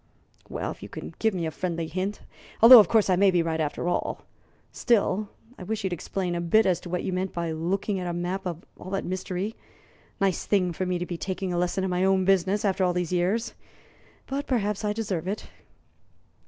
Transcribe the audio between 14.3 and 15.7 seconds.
perhaps I deserve it."